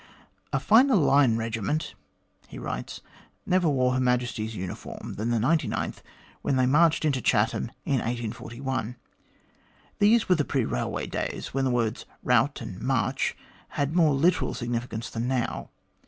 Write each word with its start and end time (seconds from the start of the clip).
A 0.51 0.59
finer 0.59 0.95
Line 0.95 1.37
Regiment," 1.37 1.93
he 2.47 2.57
writes," 2.57 3.01
never 3.45 3.69
wore 3.69 3.93
Her 3.93 3.99
Majesty's 3.99 4.55
uniform 4.55 5.13
than 5.13 5.29
the 5.29 5.37
99th 5.37 5.97
when 6.41 6.55
they 6.55 6.65
marched 6.65 7.05
into 7.05 7.21
Chatham 7.21 7.71
in 7.85 7.99
1841. 7.99 8.95
These 9.99 10.27
were 10.27 10.33
the 10.33 10.43
pre 10.43 10.65
railway 10.65 11.05
days, 11.05 11.53
when 11.53 11.65
the 11.65 11.69
words 11.69 12.07
* 12.17 12.23
route' 12.23 12.61
and 12.61 12.81
* 12.81 12.81
march' 12.81 13.37
had 13.77 13.95
more 13.95 14.15
literal 14.15 14.55
significance 14.55 15.07
than 15.11 15.27
now. 15.27 15.69